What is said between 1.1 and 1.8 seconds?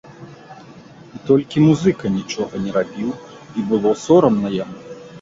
І толькі